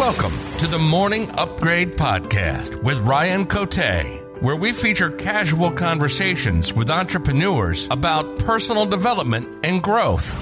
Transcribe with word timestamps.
Welcome 0.00 0.32
to 0.56 0.66
the 0.66 0.78
Morning 0.78 1.30
Upgrade 1.32 1.92
Podcast 1.92 2.82
with 2.82 3.00
Ryan 3.00 3.44
Cote, 3.44 3.76
where 4.40 4.56
we 4.56 4.72
feature 4.72 5.10
casual 5.10 5.70
conversations 5.70 6.72
with 6.72 6.88
entrepreneurs 6.88 7.86
about 7.90 8.38
personal 8.38 8.86
development 8.86 9.58
and 9.62 9.82
growth. 9.82 10.32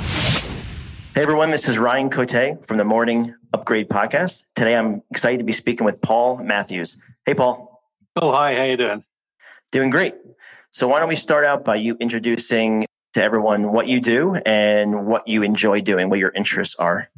Hey 1.12 1.22
everyone, 1.22 1.50
this 1.50 1.68
is 1.68 1.76
Ryan 1.76 2.08
Cote 2.08 2.64
from 2.68 2.76
the 2.76 2.84
Morning 2.84 3.34
Upgrade 3.52 3.88
Podcast. 3.88 4.44
Today 4.54 4.76
I'm 4.76 5.02
excited 5.10 5.38
to 5.38 5.44
be 5.44 5.52
speaking 5.52 5.84
with 5.84 6.00
Paul 6.00 6.36
Matthews. 6.36 6.96
Hey 7.26 7.34
Paul. 7.34 7.82
Oh 8.14 8.30
hi, 8.30 8.54
how 8.54 8.62
you 8.62 8.76
doing? 8.76 9.02
Doing 9.72 9.90
great. 9.90 10.14
So 10.70 10.86
why 10.86 11.00
don't 11.00 11.08
we 11.08 11.16
start 11.16 11.44
out 11.44 11.64
by 11.64 11.74
you 11.74 11.96
introducing 11.98 12.86
to 13.14 13.24
everyone 13.24 13.72
what 13.72 13.88
you 13.88 14.00
do 14.00 14.36
and 14.36 15.08
what 15.08 15.26
you 15.26 15.42
enjoy 15.42 15.80
doing, 15.80 16.10
what 16.10 16.20
your 16.20 16.30
interests 16.30 16.76
are 16.76 17.08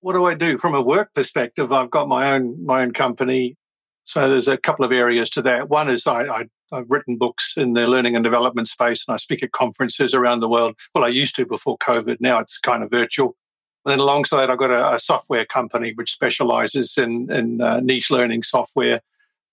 what 0.00 0.14
do 0.14 0.24
I 0.26 0.34
do 0.34 0.58
from 0.58 0.74
a 0.74 0.82
work 0.82 1.12
perspective? 1.14 1.72
I've 1.72 1.90
got 1.90 2.08
my 2.08 2.32
own 2.32 2.64
my 2.64 2.82
own 2.82 2.92
company, 2.92 3.56
so 4.04 4.28
there's 4.28 4.48
a 4.48 4.56
couple 4.56 4.84
of 4.84 4.92
areas 4.92 5.30
to 5.30 5.42
that. 5.42 5.68
One 5.68 5.88
is 5.88 6.06
I, 6.06 6.22
I 6.22 6.44
I've 6.72 6.90
written 6.90 7.16
books 7.16 7.54
in 7.56 7.74
the 7.74 7.86
learning 7.86 8.14
and 8.14 8.24
development 8.24 8.68
space, 8.68 9.04
and 9.06 9.14
I 9.14 9.16
speak 9.16 9.42
at 9.42 9.52
conferences 9.52 10.14
around 10.14 10.40
the 10.40 10.48
world. 10.48 10.76
Well, 10.94 11.04
I 11.04 11.08
used 11.08 11.36
to 11.36 11.46
before 11.46 11.78
COVID. 11.78 12.18
Now 12.20 12.38
it's 12.38 12.58
kind 12.58 12.82
of 12.82 12.90
virtual. 12.90 13.36
And 13.84 13.92
then 13.92 13.98
alongside 13.98 14.50
I've 14.50 14.58
got 14.58 14.70
a, 14.70 14.94
a 14.94 14.98
software 14.98 15.46
company 15.46 15.92
which 15.94 16.12
specializes 16.12 16.98
in, 16.98 17.32
in 17.32 17.62
uh, 17.62 17.80
niche 17.80 18.10
learning 18.10 18.42
software 18.42 19.00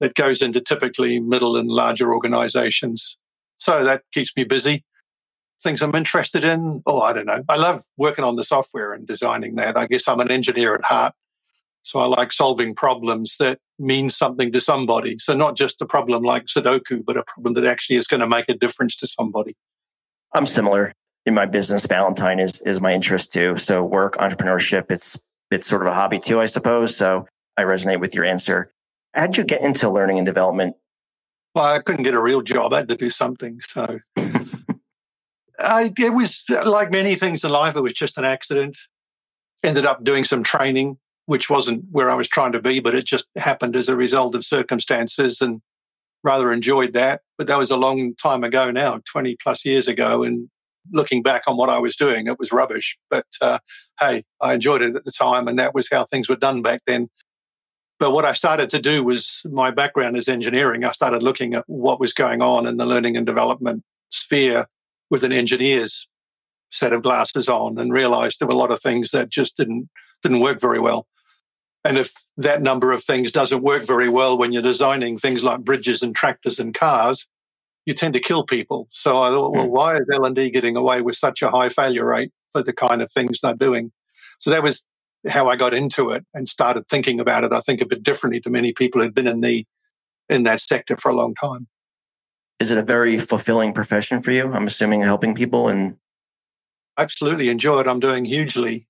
that 0.01 0.15
goes 0.15 0.41
into 0.41 0.59
typically 0.59 1.19
middle 1.19 1.55
and 1.55 1.69
larger 1.69 2.13
organizations. 2.13 3.17
So 3.55 3.83
that 3.85 4.03
keeps 4.11 4.35
me 4.35 4.43
busy 4.43 4.83
things 5.61 5.81
I'm 5.81 5.95
interested 5.95 6.43
in. 6.43 6.81
Oh, 6.85 7.01
I 7.01 7.13
don't 7.13 7.25
know. 7.25 7.43
I 7.49 7.55
love 7.55 7.83
working 7.97 8.23
on 8.23 8.35
the 8.35 8.43
software 8.43 8.93
and 8.93 9.07
designing 9.07 9.55
that. 9.55 9.77
I 9.77 9.87
guess 9.87 10.07
I'm 10.07 10.19
an 10.19 10.31
engineer 10.31 10.75
at 10.75 10.83
heart. 10.83 11.13
So 11.83 11.99
I 11.99 12.05
like 12.05 12.33
solving 12.33 12.75
problems 12.75 13.37
that 13.39 13.59
mean 13.79 14.09
something 14.09 14.51
to 14.51 14.59
somebody. 14.59 15.17
So 15.19 15.33
not 15.33 15.55
just 15.55 15.81
a 15.81 15.85
problem 15.85 16.23
like 16.23 16.45
Sudoku, 16.45 17.03
but 17.05 17.17
a 17.17 17.23
problem 17.23 17.53
that 17.53 17.65
actually 17.65 17.95
is 17.95 18.07
going 18.07 18.19
to 18.19 18.27
make 18.27 18.49
a 18.49 18.53
difference 18.53 18.95
to 18.97 19.07
somebody. 19.07 19.55
I'm 20.33 20.45
similar 20.45 20.93
in 21.25 21.33
my 21.33 21.45
business. 21.45 21.85
Valentine 21.85 22.39
is 22.39 22.61
is 22.61 22.81
my 22.81 22.93
interest 22.93 23.31
too. 23.31 23.55
So 23.57 23.83
work, 23.83 24.17
entrepreneurship, 24.17 24.91
it's 24.91 25.17
it's 25.49 25.67
sort 25.67 25.81
of 25.81 25.87
a 25.87 25.93
hobby 25.93 26.19
too, 26.19 26.41
I 26.41 26.47
suppose. 26.47 26.95
So 26.95 27.25
I 27.55 27.63
resonate 27.63 28.01
with 28.01 28.13
your 28.13 28.25
answer. 28.25 28.73
How'd 29.13 29.37
you 29.37 29.43
get 29.43 29.61
into 29.61 29.89
learning 29.89 30.17
and 30.17 30.25
development? 30.25 30.75
Well, 31.55 31.65
I 31.65 31.79
couldn't 31.79 32.03
get 32.03 32.13
a 32.13 32.21
real 32.21 32.41
job. 32.41 32.73
I 32.73 32.77
had 32.77 32.89
to 32.89 32.95
do 32.95 33.09
something. 33.09 33.61
So 33.61 33.99
I, 35.59 35.93
it 35.97 36.13
was 36.13 36.43
like 36.49 36.91
many 36.91 37.15
things 37.15 37.43
in 37.43 37.49
life, 37.49 37.75
it 37.75 37.81
was 37.81 37.93
just 37.93 38.17
an 38.17 38.25
accident. 38.25 38.77
Ended 39.63 39.85
up 39.85 40.03
doing 40.03 40.23
some 40.23 40.43
training, 40.43 40.97
which 41.25 41.49
wasn't 41.49 41.85
where 41.91 42.09
I 42.09 42.15
was 42.15 42.27
trying 42.27 42.51
to 42.51 42.61
be, 42.61 42.79
but 42.79 42.95
it 42.95 43.05
just 43.05 43.27
happened 43.35 43.75
as 43.75 43.89
a 43.89 43.95
result 43.95 44.35
of 44.35 44.45
circumstances 44.45 45.41
and 45.41 45.61
rather 46.23 46.51
enjoyed 46.51 46.93
that. 46.93 47.21
But 47.37 47.47
that 47.47 47.57
was 47.57 47.71
a 47.71 47.77
long 47.77 48.15
time 48.15 48.43
ago 48.43 48.69
now, 48.71 49.01
20 49.11 49.35
plus 49.41 49.65
years 49.65 49.87
ago. 49.87 50.23
And 50.23 50.49
looking 50.91 51.23
back 51.23 51.43
on 51.47 51.57
what 51.57 51.69
I 51.69 51.79
was 51.79 51.95
doing, 51.95 52.27
it 52.27 52.39
was 52.39 52.51
rubbish. 52.51 52.97
But 53.09 53.25
uh, 53.41 53.59
hey, 53.99 54.23
I 54.41 54.53
enjoyed 54.53 54.81
it 54.81 54.95
at 54.95 55.05
the 55.05 55.11
time, 55.11 55.47
and 55.47 55.57
that 55.59 55.73
was 55.73 55.89
how 55.91 56.05
things 56.05 56.29
were 56.29 56.35
done 56.35 56.61
back 56.61 56.81
then. 56.85 57.09
But 57.99 58.11
what 58.11 58.25
I 58.25 58.33
started 58.33 58.69
to 58.71 58.79
do 58.79 59.03
was 59.03 59.41
my 59.45 59.71
background 59.71 60.17
is 60.17 60.27
engineering. 60.27 60.85
I 60.85 60.91
started 60.91 61.23
looking 61.23 61.55
at 61.55 61.63
what 61.67 61.99
was 61.99 62.13
going 62.13 62.43
on 62.43 62.67
in 62.67 62.77
the 62.77 62.85
learning 62.85 63.17
and 63.17 63.25
development 63.25 63.83
sphere 64.11 64.67
with 65.09 65.23
an 65.23 65.31
engineer's 65.31 66.07
set 66.71 66.93
of 66.93 67.03
glasses 67.03 67.47
on 67.47 67.77
and 67.77 67.93
realized 67.93 68.39
there 68.39 68.47
were 68.47 68.53
a 68.53 68.57
lot 68.57 68.71
of 68.71 68.81
things 68.81 69.11
that 69.11 69.29
just 69.29 69.57
didn't 69.57 69.89
didn't 70.23 70.39
work 70.39 70.59
very 70.59 70.79
well. 70.79 71.07
And 71.83 71.97
if 71.97 72.11
that 72.37 72.61
number 72.61 72.91
of 72.91 73.03
things 73.03 73.31
doesn't 73.31 73.63
work 73.63 73.83
very 73.83 74.09
well 74.09 74.37
when 74.37 74.51
you're 74.51 74.61
designing 74.61 75.17
things 75.17 75.43
like 75.43 75.61
bridges 75.61 76.01
and 76.01 76.15
tractors 76.15 76.59
and 76.59 76.73
cars, 76.73 77.27
you 77.85 77.93
tend 77.93 78.13
to 78.15 78.19
kill 78.19 78.43
people. 78.43 78.87
So 78.89 79.21
I 79.21 79.29
thought, 79.29 79.53
well, 79.53 79.65
hmm. 79.65 79.71
why 79.71 79.97
is 79.97 80.07
L&D 80.11 80.49
getting 80.49 80.75
away 80.75 81.01
with 81.01 81.15
such 81.15 81.41
a 81.41 81.49
high 81.49 81.69
failure 81.69 82.05
rate 82.05 82.31
for 82.51 82.61
the 82.63 82.73
kind 82.73 83.01
of 83.01 83.11
things 83.11 83.39
they're 83.39 83.53
doing? 83.53 83.91
So 84.39 84.49
that 84.49 84.63
was 84.63 84.85
how 85.27 85.47
I 85.47 85.55
got 85.55 85.73
into 85.73 86.11
it 86.11 86.25
and 86.33 86.49
started 86.49 86.87
thinking 86.87 87.19
about 87.19 87.43
it. 87.43 87.53
I 87.53 87.61
think 87.61 87.79
a 87.79 87.85
bit 87.85 88.03
differently 88.03 88.41
to 88.41 88.49
many 88.49 88.73
people 88.73 89.01
who'd 89.01 89.15
been 89.15 89.27
in 89.27 89.41
the 89.41 89.65
in 90.29 90.43
that 90.43 90.59
sector 90.59 90.97
for 90.97 91.09
a 91.09 91.15
long 91.15 91.35
time 91.35 91.67
is 92.59 92.71
it 92.71 92.77
a 92.77 92.83
very 92.83 93.19
fulfilling 93.19 93.73
profession 93.73 94.21
for 94.21 94.31
you? 94.31 94.51
I'm 94.51 94.67
assuming 94.67 95.01
helping 95.01 95.35
people 95.35 95.67
and 95.67 95.97
absolutely 96.97 97.49
enjoy 97.49 97.81
it. 97.81 97.87
I'm 97.87 97.99
doing 97.99 98.25
hugely, 98.25 98.87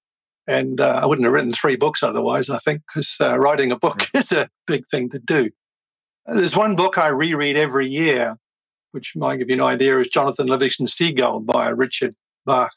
and 0.48 0.80
uh, 0.80 1.00
I 1.02 1.06
wouldn't 1.06 1.26
have 1.26 1.34
written 1.34 1.52
three 1.52 1.76
books 1.76 2.04
otherwise. 2.04 2.50
I 2.50 2.58
think 2.58 2.84
because 2.88 3.18
uh, 3.20 3.38
writing 3.38 3.72
a 3.72 3.78
book 3.78 4.08
is 4.14 4.32
a 4.32 4.50
big 4.66 4.88
thing 4.88 5.10
to 5.10 5.20
do. 5.20 5.50
There's 6.26 6.56
one 6.56 6.76
book 6.76 6.98
I 6.98 7.08
reread 7.08 7.58
every 7.58 7.88
year, 7.88 8.38
which 8.92 9.16
might 9.16 9.38
give 9.38 9.50
you 9.50 9.56
an 9.56 9.62
idea, 9.62 10.00
is 10.00 10.10
Jonathan 10.10 10.48
Livingston 10.48 10.88
Seagull 10.88 11.40
by 11.42 11.70
Richard 11.70 12.16
Bach, 12.46 12.74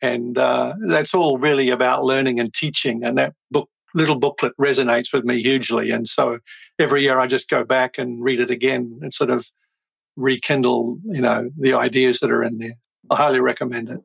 and 0.00 0.36
uh, 0.38 0.74
that's 0.86 1.14
all 1.14 1.38
really 1.38 1.70
about 1.70 2.04
learning 2.04 2.40
and 2.40 2.52
teaching. 2.52 3.04
And 3.04 3.18
that 3.18 3.34
book 3.50 3.68
little 3.94 4.18
booklet 4.18 4.52
resonates 4.60 5.12
with 5.12 5.24
me 5.24 5.40
hugely. 5.42 5.90
And 5.90 6.06
so 6.08 6.38
every 6.78 7.02
year 7.02 7.18
I 7.18 7.26
just 7.26 7.48
go 7.48 7.64
back 7.64 7.98
and 7.98 8.22
read 8.22 8.40
it 8.40 8.50
again 8.50 8.98
and 9.02 9.12
sort 9.14 9.30
of 9.30 9.50
rekindle, 10.18 10.98
you 11.04 11.20
know, 11.20 11.48
the 11.56 11.74
ideas 11.74 12.20
that 12.20 12.30
are 12.30 12.42
in 12.42 12.58
there. 12.58 12.74
I 13.10 13.16
highly 13.16 13.40
recommend 13.40 13.88
it. 13.88 14.00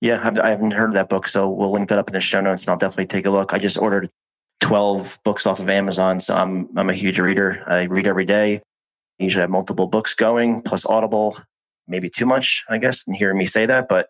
Yeah, 0.00 0.30
I 0.42 0.50
haven't 0.50 0.72
heard 0.72 0.90
of 0.90 0.94
that 0.94 1.08
book, 1.08 1.28
so 1.28 1.48
we'll 1.48 1.70
link 1.70 1.88
that 1.90 1.98
up 1.98 2.08
in 2.08 2.14
the 2.14 2.20
show 2.20 2.40
notes, 2.40 2.62
and 2.62 2.70
I'll 2.70 2.78
definitely 2.78 3.06
take 3.06 3.26
a 3.26 3.30
look. 3.30 3.52
I 3.52 3.58
just 3.58 3.76
ordered 3.76 4.10
twelve 4.60 5.18
books 5.24 5.46
off 5.46 5.60
of 5.60 5.68
Amazon, 5.68 6.20
so 6.20 6.34
I'm 6.34 6.68
I'm 6.76 6.90
a 6.90 6.94
huge 6.94 7.20
reader. 7.20 7.62
I 7.66 7.82
read 7.82 8.06
every 8.06 8.24
day. 8.24 8.62
Usually 9.18 9.42
have 9.42 9.50
multiple 9.50 9.86
books 9.86 10.14
going, 10.14 10.62
plus 10.62 10.86
Audible. 10.86 11.38
Maybe 11.86 12.08
too 12.08 12.26
much, 12.26 12.64
I 12.68 12.78
guess, 12.78 13.04
and 13.06 13.14
hearing 13.14 13.38
me 13.38 13.46
say 13.46 13.66
that, 13.66 13.88
but 13.88 14.08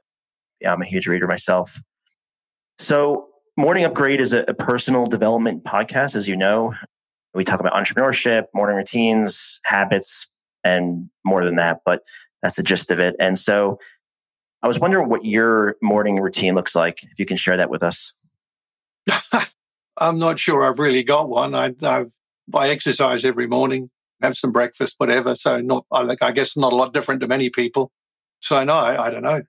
yeah, 0.60 0.72
I'm 0.72 0.81
a 0.81 0.87
huge 0.87 1.06
reader 1.06 1.26
myself. 1.26 1.81
So, 2.78 3.28
Morning 3.56 3.84
Upgrade 3.84 4.20
is 4.20 4.32
a, 4.32 4.44
a 4.49 4.54
personal 4.54 5.04
development 5.06 5.64
podcast, 5.64 6.14
as 6.14 6.28
you 6.28 6.37
know. 6.37 6.75
We 7.34 7.44
talk 7.44 7.60
about 7.60 7.72
entrepreneurship, 7.72 8.44
morning 8.54 8.76
routines, 8.76 9.60
habits, 9.64 10.26
and 10.64 11.08
more 11.24 11.44
than 11.44 11.56
that, 11.56 11.80
but 11.84 12.02
that's 12.42 12.56
the 12.56 12.62
gist 12.62 12.90
of 12.90 12.98
it. 12.98 13.14
And 13.18 13.38
so 13.38 13.78
I 14.62 14.68
was 14.68 14.78
wondering 14.78 15.08
what 15.08 15.24
your 15.24 15.76
morning 15.82 16.20
routine 16.20 16.54
looks 16.54 16.74
like, 16.74 17.02
if 17.02 17.18
you 17.18 17.26
can 17.26 17.36
share 17.36 17.56
that 17.56 17.70
with 17.70 17.82
us. 17.82 18.12
I'm 19.96 20.18
not 20.18 20.38
sure 20.38 20.64
I've 20.64 20.78
really 20.78 21.02
got 21.02 21.28
one. 21.28 21.54
I, 21.54 21.74
I've, 21.82 22.10
I 22.54 22.68
exercise 22.68 23.24
every 23.24 23.46
morning, 23.46 23.90
have 24.20 24.36
some 24.36 24.52
breakfast, 24.52 24.94
whatever. 24.98 25.34
So 25.34 25.60
not, 25.60 25.84
I, 25.90 26.16
I 26.20 26.32
guess 26.32 26.56
not 26.56 26.72
a 26.72 26.76
lot 26.76 26.92
different 26.92 27.20
to 27.20 27.28
many 27.28 27.50
people. 27.50 27.90
So 28.40 28.62
no, 28.64 28.74
I, 28.74 29.06
I 29.06 29.10
don't 29.10 29.22
know. 29.22 29.42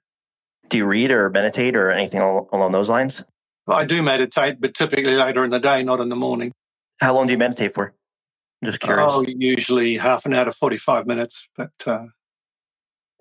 Do 0.70 0.78
you 0.78 0.86
read 0.86 1.12
or 1.12 1.30
meditate 1.30 1.76
or 1.76 1.92
anything 1.92 2.22
along 2.22 2.72
those 2.72 2.90
lines? 2.90 3.24
I 3.68 3.86
do 3.86 4.02
meditate, 4.02 4.60
but 4.60 4.74
typically 4.74 5.16
later 5.16 5.44
in 5.44 5.50
the 5.50 5.60
day, 5.60 5.84
not 5.84 6.00
in 6.00 6.10
the 6.10 6.16
morning. 6.16 6.52
How 7.00 7.14
long 7.14 7.28
do 7.28 7.32
you 7.32 7.38
meditate 7.38 7.74
for? 7.74 7.94
I'm 8.64 8.72
just 8.72 8.80
curious. 8.80 9.12
Oh, 9.14 9.26
usually 9.28 9.98
half 9.98 10.26
an 10.26 10.34
hour 10.34 10.46
to 10.46 10.52
45 10.54 11.06
minutes. 11.06 11.50
But 11.58 11.72
uh... 11.86 12.06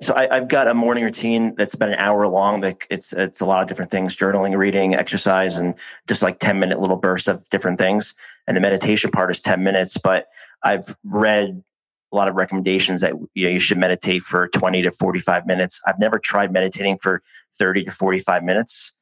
so 0.00 0.14
I, 0.14 0.32
have 0.32 0.48
got 0.48 0.69
a 0.69 0.75
morning 0.75 1.03
routine 1.03 1.56
that's 1.56 1.75
about 1.75 1.88
an 1.88 1.97
hour 1.97 2.28
long. 2.28 2.60
That 2.60 2.76
it's 2.91 3.12
it's 3.12 3.41
a 3.41 3.47
lot 3.47 3.60
of 3.60 3.69
different 3.69 3.91
things: 3.91 4.14
journaling, 4.14 4.56
reading, 4.56 4.94
exercise, 4.94 5.56
and 5.56 5.75
just 6.06 6.22
like 6.22 6.38
10 6.38 6.60
minute 6.60 6.81
little 6.81 6.97
bursts 6.97 7.26
of 7.26 7.48
different 7.48 7.78
things. 7.78 8.14
And 8.47 8.56
the 8.56 8.60
meditation 8.60 9.10
part 9.10 9.32
is 9.32 9.41
10 9.41 9.64
minutes. 9.64 9.97
But 9.97 10.28
I've 10.62 10.97
read 11.02 11.64
a 12.12 12.16
lot 12.16 12.28
of 12.28 12.36
recommendations 12.36 13.00
that 13.00 13.14
you, 13.34 13.47
know, 13.47 13.50
you 13.50 13.58
should 13.58 13.78
meditate 13.78 14.22
for 14.22 14.47
20 14.47 14.82
to 14.82 14.92
45 14.92 15.44
minutes. 15.44 15.81
I've 15.88 15.98
never 15.98 16.20
tried 16.20 16.52
meditating 16.52 16.98
for 16.98 17.20
30 17.58 17.84
to 17.84 17.91
45 17.91 18.44
minutes. 18.44 18.92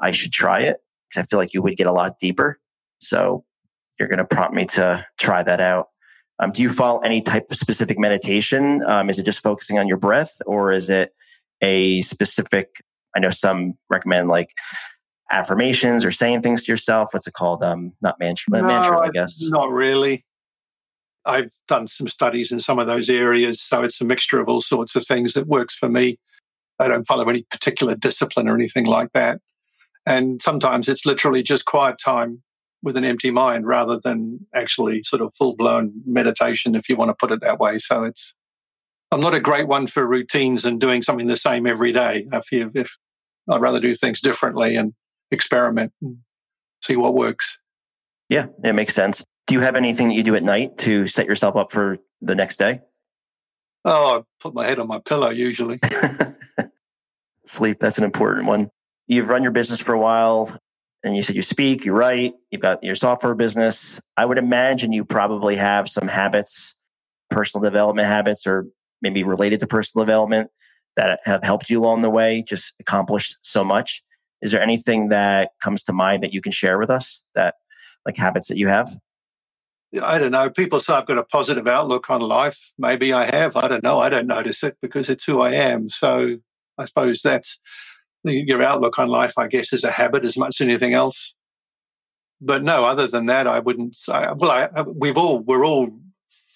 I 0.00 0.10
should 0.10 0.32
try 0.32 0.62
it 0.62 0.78
because 1.08 1.24
I 1.24 1.26
feel 1.28 1.38
like 1.38 1.54
you 1.54 1.62
would 1.62 1.76
get 1.76 1.86
a 1.86 1.92
lot 1.92 2.18
deeper. 2.18 2.58
So 2.98 3.44
you're 3.98 4.08
going 4.08 4.18
to 4.18 4.24
prompt 4.24 4.54
me 4.54 4.66
to 4.66 5.04
try 5.18 5.42
that 5.42 5.60
out. 5.60 5.88
Um, 6.38 6.52
do 6.52 6.62
you 6.62 6.70
follow 6.70 7.00
any 7.00 7.22
type 7.22 7.50
of 7.50 7.56
specific 7.56 7.98
meditation? 7.98 8.82
Um, 8.86 9.08
is 9.08 9.18
it 9.18 9.24
just 9.24 9.42
focusing 9.42 9.78
on 9.78 9.88
your 9.88 9.96
breath, 9.96 10.36
or 10.46 10.70
is 10.70 10.90
it 10.90 11.14
a 11.62 12.02
specific? 12.02 12.82
I 13.16 13.20
know 13.20 13.30
some 13.30 13.74
recommend 13.88 14.28
like 14.28 14.50
affirmations 15.32 16.04
or 16.04 16.10
saying 16.10 16.42
things 16.42 16.64
to 16.64 16.72
yourself. 16.72 17.08
What's 17.12 17.26
it 17.26 17.32
called? 17.32 17.62
Um, 17.62 17.92
not 18.02 18.18
mantra, 18.20 18.60
no, 18.60 18.66
mantra, 18.66 19.00
I 19.00 19.08
guess. 19.08 19.40
Not 19.48 19.70
really. 19.70 20.24
I've 21.24 21.50
done 21.66 21.86
some 21.86 22.06
studies 22.06 22.52
in 22.52 22.60
some 22.60 22.78
of 22.78 22.86
those 22.86 23.08
areas, 23.08 23.60
so 23.60 23.82
it's 23.82 24.00
a 24.00 24.04
mixture 24.04 24.38
of 24.38 24.48
all 24.48 24.60
sorts 24.60 24.94
of 24.94 25.06
things 25.06 25.32
that 25.32 25.46
works 25.46 25.74
for 25.74 25.88
me. 25.88 26.18
I 26.78 26.88
don't 26.88 27.06
follow 27.06 27.24
any 27.28 27.42
particular 27.50 27.94
discipline 27.94 28.48
or 28.48 28.54
anything 28.54 28.86
like 28.86 29.12
that. 29.14 29.40
And 30.04 30.40
sometimes 30.40 30.88
it's 30.88 31.06
literally 31.06 31.42
just 31.42 31.64
quiet 31.64 31.96
time 31.98 32.42
with 32.86 32.96
an 32.96 33.04
empty 33.04 33.32
mind 33.32 33.66
rather 33.66 33.98
than 33.98 34.46
actually 34.54 35.02
sort 35.02 35.20
of 35.20 35.34
full 35.34 35.56
blown 35.56 35.92
meditation, 36.06 36.76
if 36.76 36.88
you 36.88 36.94
want 36.94 37.08
to 37.08 37.14
put 37.14 37.32
it 37.32 37.40
that 37.40 37.58
way. 37.58 37.78
So 37.78 38.04
it's, 38.04 38.32
I'm 39.10 39.20
not 39.20 39.34
a 39.34 39.40
great 39.40 39.66
one 39.66 39.88
for 39.88 40.06
routines 40.06 40.64
and 40.64 40.80
doing 40.80 41.02
something 41.02 41.26
the 41.26 41.36
same 41.36 41.66
every 41.66 41.92
day. 41.92 42.28
I 42.30 42.40
feel 42.42 42.70
if 42.74 42.96
I'd 43.50 43.60
rather 43.60 43.80
do 43.80 43.92
things 43.92 44.20
differently 44.20 44.76
and 44.76 44.94
experiment 45.32 45.94
and 46.00 46.18
see 46.80 46.94
what 46.94 47.14
works. 47.14 47.58
Yeah, 48.28 48.46
it 48.62 48.74
makes 48.74 48.94
sense. 48.94 49.24
Do 49.48 49.56
you 49.56 49.62
have 49.62 49.74
anything 49.74 50.06
that 50.08 50.14
you 50.14 50.22
do 50.22 50.36
at 50.36 50.44
night 50.44 50.78
to 50.78 51.08
set 51.08 51.26
yourself 51.26 51.56
up 51.56 51.72
for 51.72 51.98
the 52.22 52.36
next 52.36 52.56
day? 52.56 52.82
Oh, 53.84 54.20
I 54.20 54.22
put 54.40 54.54
my 54.54 54.64
head 54.64 54.78
on 54.78 54.86
my 54.86 55.00
pillow 55.00 55.30
usually. 55.30 55.80
Sleep, 57.46 57.80
that's 57.80 57.98
an 57.98 58.04
important 58.04 58.46
one. 58.46 58.70
You've 59.08 59.28
run 59.28 59.42
your 59.42 59.52
business 59.52 59.80
for 59.80 59.92
a 59.92 59.98
while 59.98 60.56
and 61.02 61.16
you 61.16 61.22
said 61.22 61.36
you 61.36 61.42
speak, 61.42 61.84
you 61.84 61.92
write, 61.92 62.34
you've 62.50 62.62
got 62.62 62.82
your 62.82 62.94
software 62.94 63.34
business. 63.34 64.00
I 64.16 64.24
would 64.24 64.38
imagine 64.38 64.92
you 64.92 65.04
probably 65.04 65.56
have 65.56 65.88
some 65.88 66.08
habits, 66.08 66.74
personal 67.30 67.62
development 67.62 68.08
habits, 68.08 68.46
or 68.46 68.66
maybe 69.02 69.22
related 69.22 69.60
to 69.60 69.66
personal 69.66 70.04
development 70.04 70.50
that 70.96 71.20
have 71.24 71.42
helped 71.44 71.70
you 71.70 71.80
along 71.80 72.02
the 72.02 72.10
way, 72.10 72.42
just 72.46 72.72
accomplish 72.80 73.36
so 73.42 73.62
much. 73.62 74.02
Is 74.42 74.50
there 74.52 74.62
anything 74.62 75.08
that 75.08 75.50
comes 75.62 75.82
to 75.84 75.92
mind 75.92 76.22
that 76.22 76.32
you 76.32 76.40
can 76.40 76.52
share 76.52 76.78
with 76.78 76.90
us 76.90 77.22
that 77.34 77.54
like 78.04 78.16
habits 78.16 78.48
that 78.48 78.58
you 78.58 78.68
have? 78.68 78.96
I 80.02 80.18
don't 80.18 80.32
know. 80.32 80.50
People 80.50 80.80
say 80.80 80.94
I've 80.94 81.06
got 81.06 81.18
a 81.18 81.24
positive 81.24 81.66
outlook 81.66 82.10
on 82.10 82.20
life. 82.20 82.72
Maybe 82.78 83.12
I 83.12 83.24
have. 83.24 83.56
I 83.56 83.68
don't 83.68 83.82
know. 83.82 83.98
I 83.98 84.08
don't 84.08 84.26
notice 84.26 84.62
it 84.62 84.76
because 84.82 85.08
it's 85.08 85.24
who 85.24 85.40
I 85.40 85.52
am. 85.52 85.88
So 85.88 86.38
I 86.76 86.84
suppose 86.84 87.22
that's 87.22 87.58
your 88.24 88.62
outlook 88.62 88.98
on 88.98 89.08
life, 89.08 89.34
I 89.38 89.46
guess, 89.46 89.72
is 89.72 89.84
a 89.84 89.90
habit 89.90 90.24
as 90.24 90.36
much 90.36 90.60
as 90.60 90.64
anything 90.64 90.94
else. 90.94 91.34
But 92.40 92.62
no, 92.62 92.84
other 92.84 93.06
than 93.06 93.26
that, 93.26 93.46
I 93.46 93.60
wouldn't 93.60 93.96
say. 93.96 94.26
Well, 94.36 94.50
I, 94.50 94.64
uh, 94.64 94.84
we've 94.84 95.16
all 95.16 95.40
we're 95.40 95.64
all 95.64 95.88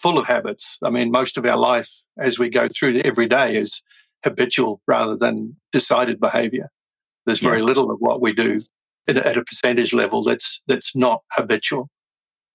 full 0.01 0.19
of 0.19 0.27
habits. 0.27 0.77
I 0.85 0.91
mean, 0.91 1.11
most 1.11 1.39
of 1.39 1.47
our 1.47 1.57
life 1.57 1.91
as 2.19 2.39
we 2.39 2.49
go 2.51 2.69
through 2.69 3.01
every 3.05 3.27
day 3.27 3.57
is 3.57 3.83
habitual 4.25 4.83
rather 4.87 5.17
than 5.17 5.57
decided 5.73 6.21
behavior. 6.21 6.71
There's 7.27 7.41
very 7.41 7.59
yeah. 7.59 7.65
little 7.65 7.91
of 7.91 7.99
what 8.01 8.21
we 8.21 8.33
do 8.33 8.61
at 9.09 9.37
a 9.37 9.45
percentage 9.45 9.93
level 9.93 10.23
that's 10.23 10.61
that's 10.67 10.95
not 10.95 11.23
habitual. 11.33 11.89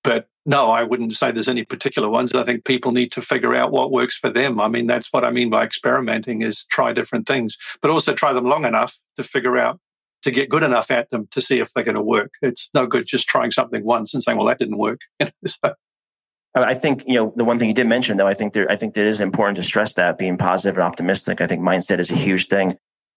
But 0.05 0.27
no, 0.45 0.69
I 0.69 0.83
wouldn't 0.83 1.15
say 1.15 1.31
there's 1.31 1.47
any 1.47 1.65
particular 1.65 2.07
ones. 2.07 2.31
I 2.33 2.43
think 2.43 2.63
people 2.63 2.91
need 2.91 3.11
to 3.13 3.21
figure 3.21 3.55
out 3.55 3.71
what 3.71 3.91
works 3.91 4.15
for 4.15 4.29
them. 4.29 4.61
I 4.61 4.67
mean, 4.67 4.85
that's 4.85 5.11
what 5.11 5.25
I 5.25 5.31
mean 5.31 5.49
by 5.49 5.65
experimenting 5.65 6.43
is 6.43 6.63
try 6.65 6.93
different 6.93 7.27
things, 7.27 7.57
but 7.81 7.89
also 7.89 8.13
try 8.13 8.31
them 8.31 8.45
long 8.45 8.65
enough 8.65 8.95
to 9.15 9.23
figure 9.23 9.57
out 9.57 9.79
to 10.21 10.29
get 10.29 10.49
good 10.49 10.63
enough 10.63 10.91
at 10.91 11.09
them 11.09 11.27
to 11.31 11.41
see 11.41 11.59
if 11.59 11.73
they're 11.73 11.83
going 11.83 11.95
to 11.95 12.03
work. 12.03 12.31
It's 12.43 12.69
no 12.75 12.85
good 12.85 13.07
just 13.07 13.27
trying 13.27 13.49
something 13.49 13.83
once 13.83 14.13
and 14.13 14.21
saying, 14.21 14.37
"Well, 14.37 14.47
that 14.47 14.59
didn't 14.59 14.77
work." 14.77 15.01
so, 15.47 15.73
I 16.53 16.75
think 16.75 17.03
you 17.07 17.15
know 17.15 17.33
the 17.35 17.43
one 17.43 17.57
thing 17.57 17.67
you 17.67 17.75
did 17.75 17.87
mention, 17.87 18.17
though. 18.17 18.27
I 18.27 18.35
think 18.35 18.53
there, 18.53 18.71
I 18.71 18.75
think 18.75 18.95
it 18.95 19.07
is 19.07 19.19
important 19.19 19.55
to 19.57 19.63
stress 19.63 19.93
that 19.95 20.19
being 20.19 20.37
positive 20.37 20.77
and 20.77 20.83
optimistic. 20.83 21.41
I 21.41 21.47
think 21.47 21.61
mindset 21.61 21.99
is 21.99 22.11
a 22.11 22.15
huge 22.15 22.47
thing. 22.47 22.73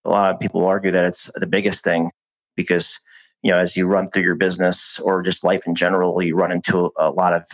A 0.06 0.11
lot 0.11 0.35
of 0.35 0.40
people 0.40 0.64
argue 0.64 0.90
that 0.93 1.05
it's 1.05 1.31
the 1.35 1.46
biggest 1.46 1.85
thing 1.85 2.11
because 2.56 2.99
you 3.43 3.50
know, 3.50 3.58
as 3.58 3.76
you 3.76 3.87
run 3.87 4.11
through 4.11 4.25
your 4.25 4.35
business 4.35 4.99
or 5.00 5.23
just 5.23 5.44
life 5.44 5.67
in 5.67 5.75
general, 5.75 6.23
you 6.23 6.35
run 6.35 6.52
into 6.52 6.90
a 6.99 7.11
lot 7.11 7.32
of 7.32 7.44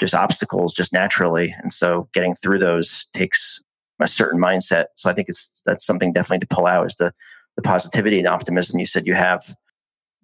just 0.00 0.14
obstacles 0.14 0.74
just 0.74 0.92
naturally. 0.92 1.54
And 1.58 1.72
so 1.72 2.08
getting 2.12 2.34
through 2.34 2.58
those 2.58 3.06
takes 3.12 3.60
a 4.00 4.08
certain 4.08 4.40
mindset. 4.40 4.86
So 4.96 5.10
I 5.10 5.14
think 5.14 5.28
it's 5.28 5.50
that's 5.66 5.84
something 5.84 6.12
definitely 6.12 6.40
to 6.40 6.54
pull 6.54 6.66
out 6.66 6.86
is 6.86 6.96
the 6.96 7.12
the 7.56 7.62
positivity 7.62 8.18
and 8.18 8.26
optimism 8.26 8.80
you 8.80 8.86
said 8.86 9.06
you 9.06 9.14
have. 9.14 9.54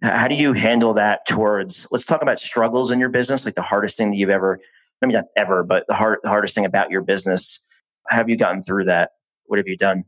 How 0.02 0.28
do 0.28 0.34
you 0.34 0.52
handle 0.52 0.94
that 0.94 1.26
towards 1.26 1.86
let's 1.90 2.04
talk 2.04 2.22
about 2.22 2.40
struggles 2.40 2.90
in 2.90 2.98
your 2.98 3.08
business, 3.08 3.44
like 3.44 3.54
the 3.54 3.62
hardest 3.62 3.96
thing 3.96 4.10
that 4.10 4.16
you've 4.16 4.30
ever 4.30 4.58
I 5.02 5.06
mean 5.06 5.14
not 5.14 5.26
ever, 5.36 5.62
but 5.62 5.84
the 5.88 5.94
hard, 5.94 6.18
the 6.22 6.30
hardest 6.30 6.54
thing 6.54 6.64
about 6.64 6.90
your 6.90 7.02
business. 7.02 7.60
Have 8.08 8.30
you 8.30 8.36
gotten 8.36 8.62
through 8.62 8.84
that? 8.84 9.10
What 9.46 9.58
have 9.58 9.68
you 9.68 9.76
done? 9.76 10.04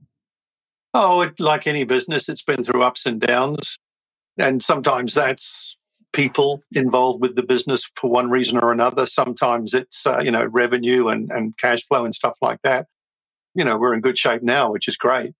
Oh, 0.94 1.20
it, 1.20 1.38
like 1.38 1.66
any 1.66 1.84
business, 1.84 2.28
it's 2.28 2.42
been 2.42 2.62
through 2.62 2.82
ups 2.82 3.04
and 3.04 3.20
downs. 3.20 3.78
And 4.38 4.62
sometimes 4.62 5.14
that's 5.14 5.76
people 6.12 6.62
involved 6.72 7.20
with 7.20 7.34
the 7.34 7.42
business 7.42 7.90
for 7.94 8.10
one 8.10 8.30
reason 8.30 8.58
or 8.58 8.72
another. 8.72 9.06
Sometimes 9.06 9.74
it's, 9.74 10.06
uh, 10.06 10.20
you 10.20 10.30
know, 10.30 10.44
revenue 10.44 11.08
and, 11.08 11.30
and 11.30 11.56
cash 11.58 11.84
flow 11.84 12.04
and 12.04 12.14
stuff 12.14 12.36
like 12.40 12.60
that. 12.62 12.86
You 13.54 13.64
know, 13.64 13.78
we're 13.78 13.94
in 13.94 14.00
good 14.00 14.18
shape 14.18 14.42
now, 14.42 14.70
which 14.70 14.88
is 14.88 14.96
great. 14.96 15.32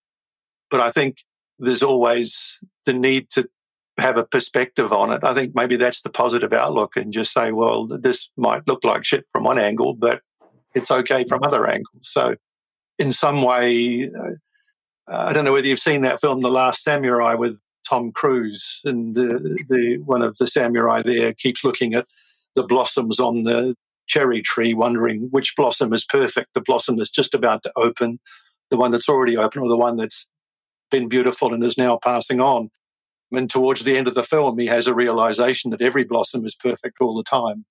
But 0.71 0.81
I 0.81 0.91
think 0.91 1.19
there's 1.59 1.83
always 1.83 2.59
the 2.85 2.93
need 2.93 3.31
to 3.31 3.49
have 3.99 4.17
a 4.17 4.25
perspective 4.25 4.93
on 4.93 5.11
it. 5.11 5.25
I 5.25 5.35
think 5.35 5.55
maybe 5.55 5.77
that's 5.77 6.03
the 6.03 6.11
positive 6.11 6.53
outlook 6.53 6.97
and 6.97 7.13
just 7.13 7.33
say, 7.33 7.53
well, 7.53 7.87
this 7.87 8.29
might 8.37 8.67
look 8.67 8.85
like 8.85 9.05
shit 9.05 9.27
from 9.31 9.45
one 9.45 9.59
angle, 9.59 9.95
but 9.95 10.23
it's 10.75 10.91
okay 10.91 11.25
from 11.25 11.41
other 11.43 11.67
angles. 11.67 12.03
So, 12.03 12.37
in 12.99 13.13
some 13.13 13.43
way, 13.43 14.09
uh, 14.09 14.33
I 15.07 15.33
don't 15.33 15.45
know 15.45 15.53
whether 15.53 15.67
you've 15.67 15.79
seen 15.79 16.03
that 16.03 16.21
film, 16.21 16.41
The 16.41 16.51
Last 16.51 16.83
Samurai, 16.83 17.35
with 17.35 17.59
Tom 17.87 18.13
Cruise, 18.13 18.81
and 18.85 19.15
the, 19.15 19.59
the 19.69 19.99
one 20.05 20.23
of 20.23 20.37
the 20.39 20.47
samurai 20.47 21.03
there 21.03 21.33
keeps 21.33 21.65
looking 21.65 21.95
at 21.95 22.07
the 22.55 22.63
blossoms 22.63 23.21
on 23.21 23.43
the 23.43 23.75
cherry 24.07 24.43
tree, 24.43 24.75
wondering 24.75 25.29
which 25.31 25.55
blossom 25.57 25.93
is 25.93 26.05
perfect. 26.05 26.55
The 26.55 26.61
blossom 26.61 26.97
that's 26.97 27.11
just 27.11 27.35
about 27.35 27.63
to 27.63 27.73
open, 27.77 28.19
the 28.71 28.77
one 28.77 28.91
that's 28.91 29.09
already 29.09 29.37
open, 29.37 29.63
or 29.63 29.69
the 29.69 29.77
one 29.77 29.97
that's 29.97 30.27
been 30.91 31.09
beautiful 31.09 31.53
and 31.53 31.63
is 31.63 31.79
now 31.79 31.99
passing 32.03 32.41
on. 32.41 32.71
And 33.31 33.51
towards 33.51 33.85
the 33.85 33.97
end 33.97 34.09
of 34.09 34.15
the 34.15 34.23
film, 34.23 34.59
he 34.59 34.67
has 34.67 34.87
a 34.87 34.95
realization 34.95 35.71
that 35.71 35.83
every 35.83 36.05
blossom 36.05 36.47
is 36.47 36.55
perfect 36.55 36.97
all 37.01 37.15
the 37.15 37.23
time, 37.23 37.67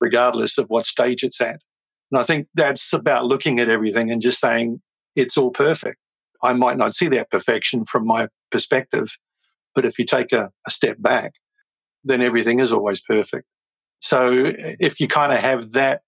regardless 0.00 0.58
of 0.58 0.68
what 0.68 0.86
stage 0.86 1.22
it's 1.22 1.40
at. 1.40 1.60
And 2.10 2.18
I 2.18 2.24
think 2.24 2.48
that's 2.54 2.92
about 2.92 3.26
looking 3.26 3.60
at 3.60 3.68
everything 3.68 4.10
and 4.10 4.20
just 4.20 4.40
saying 4.40 4.80
it's 5.14 5.36
all 5.36 5.50
perfect. 5.50 5.98
I 6.42 6.54
might 6.54 6.76
not 6.76 6.94
see 6.94 7.08
that 7.08 7.30
perfection 7.30 7.84
from 7.84 8.06
my 8.06 8.28
perspective, 8.50 9.16
but 9.74 9.84
if 9.84 9.98
you 9.98 10.04
take 10.04 10.32
a, 10.32 10.50
a 10.66 10.70
step 10.70 10.96
back, 11.00 11.32
then 12.04 12.22
everything 12.22 12.60
is 12.60 12.72
always 12.72 13.00
perfect. 13.00 13.46
So 14.00 14.30
if 14.34 15.00
you 15.00 15.08
kind 15.08 15.32
of 15.32 15.38
have 15.40 15.72
that 15.72 16.02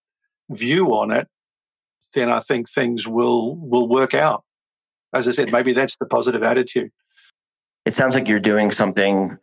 view 0.51 0.95
on 0.95 1.11
it, 1.11 1.29
then 2.15 2.31
I 2.31 2.41
think 2.41 2.69
things 2.69 3.07
will 3.07 3.57
will 3.57 3.89
work 3.89 4.15
out. 4.15 4.45
As 5.15 5.29
I 5.29 5.33
said, 5.33 5.53
maybe 5.53 5.73
that's 5.73 5.97
the 5.97 6.07
positive 6.07 6.43
attitude. 6.43 6.91
It 7.85 7.95
sounds 7.95 8.15
like 8.15 8.29
you're 8.29 8.41
doing 8.41 8.71
something 8.71 9.37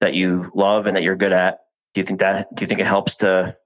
that 0.00 0.14
you 0.14 0.50
love 0.54 0.86
and 0.86 0.96
that 0.96 1.02
you're 1.02 1.16
good 1.16 1.32
at. 1.32 1.60
Do 1.94 2.00
you 2.00 2.04
think 2.06 2.20
that 2.20 2.54
do 2.54 2.62
you 2.62 2.66
think 2.66 2.80
it 2.80 2.86
helps 2.86 3.16
to 3.16 3.56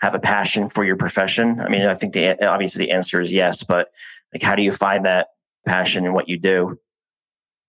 have 0.00 0.14
a 0.14 0.20
passion 0.20 0.68
for 0.68 0.84
your 0.84 0.96
profession? 0.96 1.60
I 1.60 1.68
mean, 1.68 1.86
I 1.86 1.94
think 1.94 2.12
the 2.12 2.46
obviously 2.46 2.84
the 2.84 2.92
answer 2.92 3.20
is 3.20 3.32
yes, 3.32 3.62
but 3.62 3.88
like 4.32 4.42
how 4.42 4.54
do 4.54 4.62
you 4.62 4.72
find 4.72 5.06
that 5.06 5.28
passion 5.66 6.04
in 6.04 6.12
what 6.12 6.28
you 6.28 6.38
do? 6.38 6.78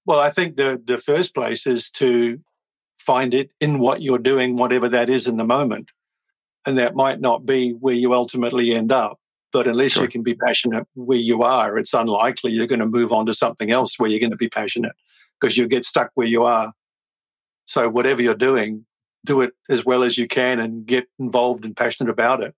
Well, 0.06 0.20
I 0.20 0.30
think 0.30 0.56
the 0.56 0.82
the 0.84 0.98
first 0.98 1.34
place 1.36 1.68
is 1.68 1.90
to 1.92 2.40
find 2.98 3.34
it 3.34 3.52
in 3.60 3.80
what 3.80 4.02
you're 4.02 4.18
doing, 4.18 4.56
whatever 4.56 4.90
that 4.90 5.10
is 5.10 5.28
in 5.28 5.38
the 5.38 5.44
moment. 5.44 5.90
And 6.66 6.78
that 6.78 6.96
might 6.96 7.22
not 7.22 7.46
be 7.46 7.72
where 7.72 7.96
you 7.96 8.14
ultimately 8.14 8.76
end 8.76 8.92
up. 8.92 9.20
But 9.52 9.66
unless 9.66 9.94
sure. 9.94 10.04
you 10.04 10.10
can 10.10 10.22
be 10.22 10.36
passionate 10.36 10.86
where 10.94 11.18
you 11.18 11.42
are, 11.42 11.78
it's 11.80 11.94
unlikely 11.94 12.52
you're 12.52 12.68
going 12.68 12.82
to 12.82 12.86
move 12.86 13.12
on 13.12 13.26
to 13.26 13.34
something 13.34 13.72
else 13.72 13.98
where 13.98 14.10
you're 14.10 14.20
going 14.20 14.30
to 14.30 14.38
be 14.38 14.50
passionate 14.50 14.92
because 15.40 15.58
you'll 15.58 15.68
get 15.68 15.86
stuck 15.86 16.12
where 16.14 16.28
you 16.28 16.44
are. 16.44 16.72
So, 17.66 17.90
whatever 17.90 18.22
you're 18.22 18.36
doing, 18.36 18.86
do 19.26 19.42
it 19.42 19.54
as 19.70 19.86
well 19.86 20.04
as 20.04 20.18
you 20.18 20.28
can 20.28 20.60
and 20.60 20.86
get 20.86 21.06
involved 21.18 21.66
and 21.66 21.76
passionate 21.76 22.12
about 22.12 22.42
it. 22.42 22.54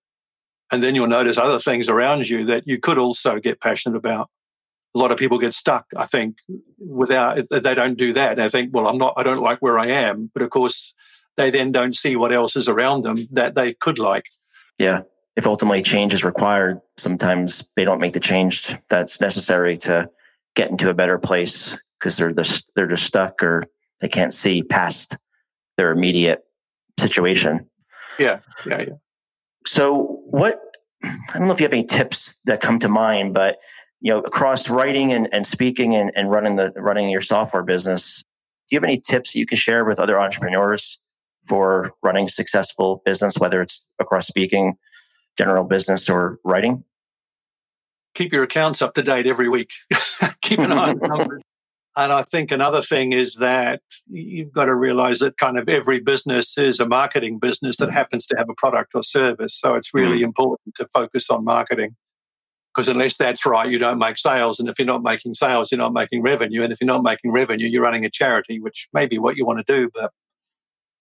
And 0.70 0.82
then 0.82 0.94
you'll 0.94 1.06
notice 1.06 1.38
other 1.38 1.58
things 1.58 1.88
around 1.88 2.28
you 2.28 2.44
that 2.46 2.66
you 2.66 2.78
could 2.78 2.98
also 2.98 3.38
get 3.38 3.60
passionate 3.60 3.96
about 3.96 4.30
a 4.94 4.98
lot 4.98 5.10
of 5.10 5.16
people 5.16 5.38
get 5.38 5.54
stuck, 5.54 5.86
I 5.96 6.06
think, 6.06 6.36
without, 6.78 7.38
they 7.50 7.74
don't 7.74 7.96
do 7.96 8.12
that. 8.12 8.36
They 8.36 8.48
think, 8.48 8.74
well, 8.74 8.86
I'm 8.86 8.98
not, 8.98 9.14
I 9.16 9.22
don't 9.22 9.42
like 9.42 9.60
where 9.60 9.78
I 9.78 9.86
am. 9.86 10.30
But 10.34 10.42
of 10.42 10.50
course, 10.50 10.94
they 11.36 11.50
then 11.50 11.72
don't 11.72 11.96
see 11.96 12.14
what 12.14 12.32
else 12.32 12.56
is 12.56 12.68
around 12.68 13.02
them 13.02 13.16
that 13.32 13.54
they 13.54 13.72
could 13.72 13.98
like. 13.98 14.26
Yeah. 14.78 15.00
If 15.34 15.46
ultimately 15.46 15.82
change 15.82 16.12
is 16.12 16.24
required, 16.24 16.80
sometimes 16.98 17.64
they 17.74 17.84
don't 17.84 18.00
make 18.00 18.12
the 18.12 18.20
change 18.20 18.76
that's 18.90 19.18
necessary 19.18 19.78
to 19.78 20.10
get 20.54 20.70
into 20.70 20.90
a 20.90 20.94
better 20.94 21.18
place 21.18 21.74
because 21.98 22.18
they're 22.18 22.32
just, 22.32 22.66
they're 22.76 22.86
just 22.86 23.04
stuck 23.04 23.42
or 23.42 23.64
they 24.00 24.08
can't 24.08 24.34
see 24.34 24.62
past 24.62 25.16
their 25.78 25.90
immediate 25.90 26.44
situation. 27.00 27.66
Yeah. 28.18 28.40
Yeah. 28.66 28.80
Yeah. 28.82 28.94
So 29.64 30.20
what, 30.26 30.60
I 31.02 31.38
don't 31.38 31.46
know 31.46 31.54
if 31.54 31.60
you 31.60 31.64
have 31.64 31.72
any 31.72 31.84
tips 31.84 32.36
that 32.44 32.60
come 32.60 32.78
to 32.80 32.88
mind, 32.90 33.32
but 33.32 33.58
you 34.02 34.12
know, 34.12 34.18
across 34.18 34.68
writing 34.68 35.12
and, 35.12 35.28
and 35.32 35.46
speaking 35.46 35.94
and, 35.94 36.10
and 36.16 36.30
running 36.30 36.56
the 36.56 36.72
running 36.76 37.08
your 37.08 37.20
software 37.20 37.62
business, 37.62 38.18
do 38.68 38.74
you 38.74 38.76
have 38.76 38.84
any 38.84 39.00
tips 39.00 39.34
you 39.34 39.46
can 39.46 39.56
share 39.56 39.84
with 39.84 40.00
other 40.00 40.20
entrepreneurs 40.20 40.98
for 41.46 41.92
running 42.02 42.28
successful 42.28 43.00
business, 43.04 43.38
whether 43.38 43.62
it's 43.62 43.86
across 44.00 44.26
speaking, 44.26 44.74
general 45.38 45.62
business, 45.64 46.10
or 46.10 46.38
writing? 46.44 46.84
Keep 48.14 48.32
your 48.32 48.42
accounts 48.42 48.82
up 48.82 48.94
to 48.94 49.02
date 49.02 49.28
every 49.28 49.48
week. 49.48 49.70
Keep 50.42 50.58
an 50.58 50.72
eye 50.72 50.90
on 50.90 50.98
numbers. 51.02 51.42
And 51.94 52.10
I 52.10 52.22
think 52.22 52.50
another 52.50 52.82
thing 52.82 53.12
is 53.12 53.36
that 53.36 53.82
you've 54.10 54.52
got 54.52 54.64
to 54.64 54.74
realize 54.74 55.20
that 55.20 55.36
kind 55.36 55.58
of 55.58 55.68
every 55.68 56.00
business 56.00 56.58
is 56.58 56.80
a 56.80 56.88
marketing 56.88 57.38
business 57.38 57.76
that 57.76 57.92
happens 57.92 58.26
to 58.26 58.36
have 58.36 58.48
a 58.48 58.54
product 58.54 58.92
or 58.94 59.02
service. 59.02 59.54
So 59.54 59.74
it's 59.74 59.94
really 59.94 60.20
mm. 60.20 60.24
important 60.24 60.74
to 60.76 60.88
focus 60.92 61.30
on 61.30 61.44
marketing 61.44 61.94
because 62.74 62.88
unless 62.88 63.16
that's 63.16 63.44
right, 63.44 63.70
you 63.70 63.78
don't 63.78 63.98
make 63.98 64.16
sales. 64.16 64.58
And 64.58 64.68
if 64.68 64.78
you're 64.78 64.86
not 64.86 65.02
making 65.02 65.34
sales, 65.34 65.70
you're 65.70 65.78
not 65.78 65.92
making 65.92 66.22
revenue. 66.22 66.62
And 66.62 66.72
if 66.72 66.80
you're 66.80 66.86
not 66.86 67.02
making 67.02 67.30
revenue, 67.30 67.68
you're 67.68 67.82
running 67.82 68.04
a 68.04 68.10
charity, 68.10 68.60
which 68.60 68.88
may 68.92 69.06
be 69.06 69.18
what 69.18 69.36
you 69.36 69.44
want 69.44 69.64
to 69.64 69.72
do, 69.72 69.90
but 69.92 70.10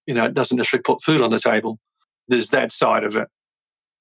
you 0.05 0.13
know, 0.13 0.25
it 0.25 0.33
doesn't 0.33 0.57
necessarily 0.57 0.83
put 0.83 1.03
food 1.03 1.21
on 1.21 1.29
the 1.29 1.39
table. 1.39 1.79
there's 2.27 2.49
that 2.49 2.71
side 2.71 3.03
of 3.03 3.15
it. 3.15 3.27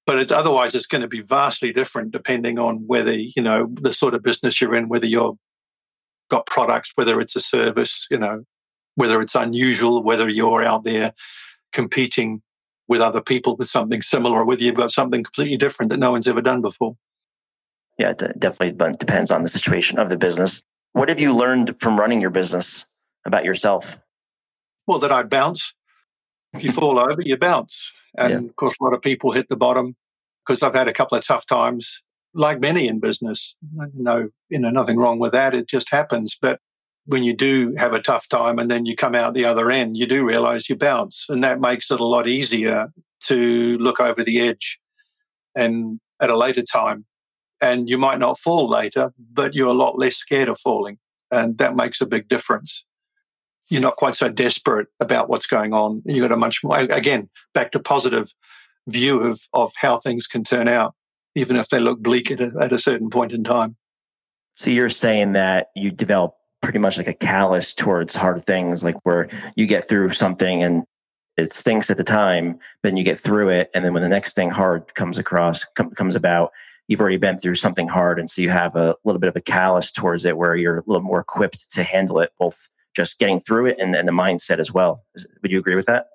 But 0.07 0.19
it, 0.19 0.31
otherwise, 0.31 0.73
it's 0.73 0.87
going 0.87 1.03
to 1.03 1.07
be 1.07 1.21
vastly 1.21 1.71
different 1.71 2.11
depending 2.11 2.57
on 2.57 2.87
whether, 2.87 3.13
you 3.13 3.41
know, 3.41 3.67
the 3.79 3.93
sort 3.93 4.13
of 4.13 4.23
business 4.23 4.59
you're 4.59 4.75
in, 4.75 4.89
whether 4.89 5.05
you've 5.05 5.37
got 6.29 6.47
products, 6.47 6.91
whether 6.95 7.19
it's 7.19 7.35
a 7.35 7.39
service, 7.39 8.07
you 8.09 8.17
know, 8.17 8.43
whether 8.95 9.21
it's 9.21 9.35
unusual, 9.35 10.01
whether 10.01 10.27
you're 10.27 10.63
out 10.63 10.83
there 10.83 11.13
competing 11.71 12.41
with 12.87 12.99
other 12.99 13.21
people 13.21 13.55
with 13.55 13.69
something 13.69 14.01
similar, 14.01 14.39
or 14.39 14.45
whether 14.45 14.63
you've 14.63 14.75
got 14.75 14.91
something 14.91 15.23
completely 15.23 15.57
different 15.57 15.91
that 15.91 15.99
no 15.99 16.11
one's 16.11 16.27
ever 16.27 16.41
done 16.41 16.61
before. 16.61 16.95
Yeah, 18.01 18.09
it 18.09 18.39
definitely 18.39 18.93
depends 18.97 19.29
on 19.29 19.43
the 19.43 19.49
situation 19.49 19.99
of 19.99 20.09
the 20.09 20.17
business. 20.17 20.63
What 20.93 21.09
have 21.09 21.19
you 21.19 21.35
learned 21.35 21.79
from 21.79 21.99
running 21.99 22.19
your 22.19 22.31
business 22.31 22.83
about 23.27 23.45
yourself? 23.45 23.99
Well, 24.87 24.97
that 24.97 25.11
I 25.11 25.21
bounce. 25.21 25.75
If 26.53 26.63
you 26.63 26.71
fall 26.71 26.99
over, 26.99 27.21
you 27.21 27.37
bounce. 27.37 27.91
And 28.17 28.31
yeah. 28.31 28.39
of 28.39 28.55
course, 28.55 28.73
a 28.81 28.83
lot 28.83 28.95
of 28.95 29.03
people 29.03 29.33
hit 29.33 29.49
the 29.49 29.55
bottom 29.55 29.95
because 30.43 30.63
I've 30.63 30.73
had 30.73 30.87
a 30.87 30.93
couple 30.93 31.15
of 31.15 31.23
tough 31.23 31.45
times, 31.45 32.01
like 32.33 32.59
many 32.59 32.87
in 32.87 32.99
business. 32.99 33.55
No, 33.93 34.29
you 34.49 34.57
know, 34.57 34.71
nothing 34.71 34.97
wrong 34.97 35.19
with 35.19 35.33
that. 35.33 35.53
It 35.53 35.69
just 35.69 35.91
happens. 35.91 36.35
But 36.41 36.59
when 37.05 37.21
you 37.23 37.35
do 37.35 37.75
have 37.77 37.93
a 37.93 38.01
tough 38.01 38.27
time 38.29 38.57
and 38.57 38.71
then 38.71 38.87
you 38.87 38.95
come 38.95 39.13
out 39.13 39.35
the 39.35 39.45
other 39.45 39.69
end, 39.69 39.95
you 39.95 40.07
do 40.07 40.25
realize 40.25 40.69
you 40.69 40.75
bounce. 40.75 41.27
And 41.29 41.43
that 41.43 41.61
makes 41.61 41.91
it 41.91 41.99
a 41.99 42.05
lot 42.05 42.27
easier 42.27 42.91
to 43.25 43.77
look 43.77 43.99
over 43.99 44.23
the 44.23 44.39
edge 44.39 44.79
and 45.55 45.99
at 46.19 46.31
a 46.31 46.37
later 46.37 46.63
time. 46.63 47.05
And 47.61 47.87
you 47.87 47.97
might 47.97 48.19
not 48.19 48.39
fall 48.39 48.67
later, 48.67 49.13
but 49.33 49.53
you're 49.53 49.67
a 49.67 49.73
lot 49.73 49.97
less 49.97 50.15
scared 50.15 50.49
of 50.49 50.59
falling. 50.59 50.97
And 51.29 51.57
that 51.59 51.75
makes 51.75 52.01
a 52.01 52.05
big 52.05 52.27
difference 52.27 52.83
you're 53.71 53.81
not 53.81 53.95
quite 53.95 54.15
so 54.15 54.27
desperate 54.27 54.87
about 54.99 55.29
what's 55.29 55.47
going 55.47 55.73
on. 55.73 56.03
You've 56.05 56.27
got 56.27 56.33
a 56.33 56.37
much 56.37 56.61
more, 56.61 56.77
again, 56.77 57.29
back 57.53 57.71
to 57.71 57.79
positive 57.79 58.33
view 58.87 59.21
of, 59.21 59.39
of 59.53 59.71
how 59.77 59.97
things 59.97 60.27
can 60.27 60.43
turn 60.43 60.67
out, 60.67 60.93
even 61.35 61.55
if 61.55 61.69
they 61.69 61.79
look 61.79 62.01
bleak 62.01 62.29
at 62.29 62.41
a, 62.41 62.51
at 62.59 62.73
a 62.73 62.77
certain 62.77 63.09
point 63.09 63.31
in 63.31 63.45
time. 63.45 63.77
So 64.55 64.69
you're 64.69 64.89
saying 64.89 65.31
that 65.33 65.67
you 65.73 65.89
develop 65.89 66.35
pretty 66.61 66.79
much 66.79 66.97
like 66.97 67.07
a 67.07 67.13
callus 67.13 67.73
towards 67.73 68.13
hard 68.13 68.43
things, 68.43 68.83
like 68.83 68.97
where 69.03 69.29
you 69.55 69.65
get 69.65 69.87
through 69.87 70.11
something 70.11 70.61
and 70.61 70.83
it 71.37 71.53
stinks 71.53 71.89
at 71.89 71.95
the 71.95 72.03
time, 72.03 72.59
then 72.83 72.97
you 72.97 73.05
get 73.05 73.17
through 73.17 73.49
it. 73.49 73.71
And 73.73 73.85
then 73.85 73.93
when 73.93 74.03
the 74.03 74.09
next 74.09 74.33
thing 74.33 74.49
hard 74.49 74.93
comes 74.95 75.17
across, 75.17 75.63
com- 75.75 75.91
comes 75.91 76.15
about, 76.15 76.51
you've 76.87 77.01
already 77.01 77.17
been 77.17 77.37
through 77.37 77.55
something 77.55 77.87
hard. 77.87 78.19
And 78.19 78.29
so 78.29 78.41
you 78.41 78.49
have 78.49 78.75
a 78.75 78.95
little 79.03 79.19
bit 79.19 79.29
of 79.29 79.35
a 79.35 79.41
callus 79.41 79.91
towards 79.91 80.25
it 80.25 80.37
where 80.37 80.55
you're 80.55 80.79
a 80.79 80.83
little 80.85 81.03
more 81.03 81.21
equipped 81.21 81.71
to 81.73 81.83
handle 81.83 82.19
it, 82.19 82.31
both 82.39 82.69
just 82.95 83.19
getting 83.19 83.39
through 83.39 83.67
it 83.67 83.77
and, 83.79 83.95
and 83.95 84.07
the 84.07 84.11
mindset 84.11 84.59
as 84.59 84.71
well. 84.73 85.03
Would 85.41 85.51
you 85.51 85.59
agree 85.59 85.75
with 85.75 85.85
that? 85.85 86.07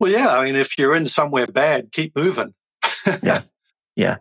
Well, 0.00 0.10
yeah. 0.10 0.28
I 0.28 0.44
mean, 0.44 0.56
if 0.56 0.78
you're 0.78 0.94
in 0.94 1.08
somewhere 1.08 1.46
bad, 1.46 1.92
keep 1.92 2.14
moving. 2.16 2.54
yeah. 3.22 3.42
Yeah. 3.98 4.16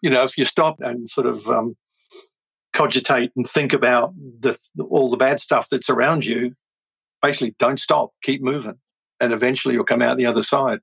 You 0.00 0.08
know, 0.08 0.22
if 0.22 0.38
you 0.38 0.46
stop 0.46 0.80
and 0.80 1.06
sort 1.06 1.26
of 1.26 1.46
um, 1.48 1.76
cogitate 2.72 3.30
and 3.36 3.46
think 3.46 3.74
about 3.74 4.14
the, 4.16 4.58
all 4.88 5.10
the 5.10 5.18
bad 5.18 5.38
stuff 5.38 5.68
that's 5.70 5.90
around 5.90 6.24
you, 6.24 6.54
basically 7.20 7.54
don't 7.58 7.78
stop, 7.78 8.12
keep 8.22 8.42
moving. 8.42 8.78
And 9.20 9.34
eventually 9.34 9.74
you'll 9.74 9.84
come 9.84 10.00
out 10.00 10.16
the 10.16 10.24
other 10.24 10.42
side. 10.42 10.78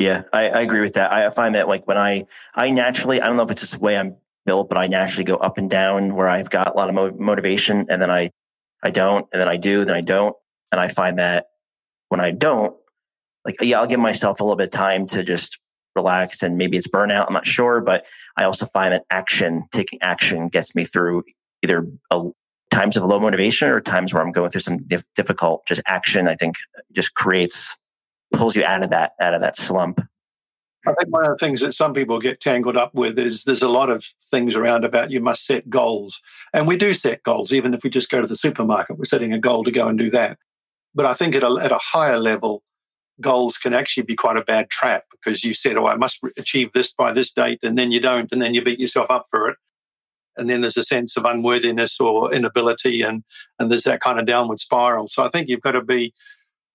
Yeah, 0.00 0.22
I, 0.32 0.48
I 0.48 0.60
agree 0.62 0.80
with 0.80 0.94
that. 0.94 1.12
I 1.12 1.28
find 1.30 1.54
that 1.54 1.68
like 1.68 1.86
when 1.86 1.98
I, 1.98 2.24
I 2.54 2.70
naturally, 2.70 3.20
I 3.20 3.26
don't 3.26 3.36
know 3.36 3.42
if 3.42 3.50
it's 3.50 3.60
just 3.60 3.74
the 3.74 3.78
way 3.78 3.98
I'm 3.98 4.16
built, 4.46 4.70
but 4.70 4.78
I 4.78 4.86
naturally 4.86 5.24
go 5.24 5.36
up 5.36 5.58
and 5.58 5.68
down 5.68 6.14
where 6.14 6.26
I've 6.26 6.48
got 6.48 6.74
a 6.74 6.76
lot 6.76 6.88
of 6.88 6.94
mo- 6.94 7.16
motivation 7.18 7.86
and 7.90 8.00
then 8.00 8.10
I 8.10 8.30
I 8.82 8.90
don't, 8.90 9.26
and 9.30 9.38
then 9.40 9.48
I 9.48 9.58
do, 9.58 9.84
then 9.84 9.94
I 9.94 10.00
don't. 10.00 10.34
And 10.72 10.80
I 10.80 10.88
find 10.88 11.18
that 11.18 11.48
when 12.08 12.18
I 12.20 12.30
don't, 12.30 12.74
like, 13.44 13.56
yeah, 13.60 13.78
I'll 13.78 13.86
give 13.86 14.00
myself 14.00 14.40
a 14.40 14.44
little 14.44 14.56
bit 14.56 14.68
of 14.68 14.70
time 14.70 15.06
to 15.08 15.22
just 15.22 15.58
relax 15.94 16.42
and 16.42 16.56
maybe 16.56 16.78
it's 16.78 16.88
burnout. 16.88 17.26
I'm 17.26 17.34
not 17.34 17.46
sure, 17.46 17.82
but 17.82 18.06
I 18.38 18.44
also 18.44 18.66
find 18.66 18.94
that 18.94 19.04
action, 19.10 19.66
taking 19.70 20.00
action 20.00 20.48
gets 20.48 20.74
me 20.74 20.86
through 20.86 21.24
either 21.62 21.86
a, 22.10 22.30
times 22.70 22.96
of 22.96 23.02
low 23.02 23.20
motivation 23.20 23.68
or 23.68 23.80
times 23.82 24.14
where 24.14 24.22
I'm 24.22 24.32
going 24.32 24.50
through 24.50 24.62
some 24.62 24.78
dif- 24.84 25.04
difficult, 25.14 25.66
just 25.66 25.82
action, 25.86 26.26
I 26.26 26.36
think 26.36 26.56
just 26.92 27.14
creates, 27.14 27.76
pulls 28.32 28.56
you 28.56 28.64
out 28.64 28.82
of 28.82 28.90
that, 28.90 29.12
out 29.20 29.34
of 29.34 29.40
that 29.42 29.56
slump. 29.56 30.00
I 30.86 30.94
think 30.94 31.12
one 31.12 31.24
of 31.24 31.30
the 31.30 31.36
things 31.36 31.60
that 31.60 31.74
some 31.74 31.92
people 31.92 32.18
get 32.18 32.40
tangled 32.40 32.76
up 32.76 32.94
with 32.94 33.18
is 33.18 33.44
there's 33.44 33.62
a 33.62 33.68
lot 33.68 33.90
of 33.90 34.04
things 34.30 34.56
around 34.56 34.84
about 34.84 35.10
you 35.10 35.20
must 35.20 35.44
set 35.44 35.68
goals. 35.68 36.22
And 36.54 36.66
we 36.66 36.76
do 36.76 36.94
set 36.94 37.22
goals, 37.22 37.52
even 37.52 37.74
if 37.74 37.84
we 37.84 37.90
just 37.90 38.10
go 38.10 38.22
to 38.22 38.26
the 38.26 38.36
supermarket, 38.36 38.96
we're 38.96 39.04
setting 39.04 39.32
a 39.34 39.38
goal 39.38 39.62
to 39.64 39.70
go 39.70 39.88
and 39.88 39.98
do 39.98 40.10
that. 40.10 40.38
But 40.94 41.06
I 41.06 41.12
think 41.12 41.34
at 41.34 41.42
a, 41.42 41.58
at 41.60 41.70
a 41.70 41.78
higher 41.78 42.18
level, 42.18 42.62
goals 43.20 43.58
can 43.58 43.74
actually 43.74 44.04
be 44.04 44.16
quite 44.16 44.38
a 44.38 44.42
bad 44.42 44.70
trap 44.70 45.04
because 45.12 45.44
you 45.44 45.52
said, 45.52 45.76
oh, 45.76 45.86
I 45.86 45.96
must 45.96 46.20
achieve 46.38 46.72
this 46.72 46.94
by 46.94 47.12
this 47.12 47.30
date, 47.30 47.58
and 47.62 47.78
then 47.78 47.92
you 47.92 48.00
don't, 48.00 48.32
and 48.32 48.40
then 48.40 48.54
you 48.54 48.64
beat 48.64 48.80
yourself 48.80 49.10
up 49.10 49.26
for 49.30 49.50
it. 49.50 49.56
And 50.36 50.48
then 50.48 50.62
there's 50.62 50.78
a 50.78 50.82
sense 50.82 51.16
of 51.18 51.26
unworthiness 51.26 52.00
or 52.00 52.32
inability, 52.32 53.02
and, 53.02 53.22
and 53.58 53.70
there's 53.70 53.82
that 53.82 54.00
kind 54.00 54.18
of 54.18 54.24
downward 54.24 54.60
spiral. 54.60 55.08
So 55.08 55.22
I 55.22 55.28
think 55.28 55.48
you've 55.48 55.60
got 55.60 55.72
to 55.72 55.82
be 55.82 56.14